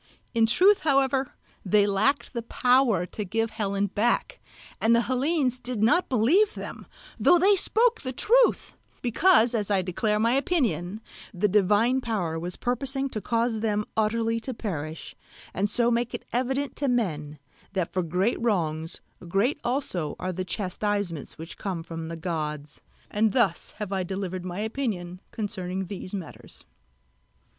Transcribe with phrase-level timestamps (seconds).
[0.33, 4.39] In truth however they lacked the power to give Helen back;
[4.81, 6.87] and the Hellenes did not believe them,
[7.19, 11.01] though they spoke the truth; because, as I declare my opinion,
[11.35, 15.15] the divine power was purposing to cause them utterly to perish,
[15.53, 17.37] and so make it evident to men
[17.73, 22.81] that for great wrongs great also are the chastisements which come from the gods.
[23.11, 26.65] And thus have I delivered my opinion concerning these matters.